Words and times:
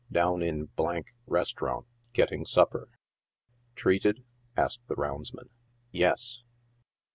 Down 0.11 0.41
in 0.41 0.67
restaurant, 1.27 1.85
getting 2.13 2.43
supper."" 2.43 2.89
Treated 3.75 4.15
V} 4.15 4.23
asked 4.63 4.81
the 4.87 4.95
roundsman. 4.95 5.49
«Yes." 5.91 6.41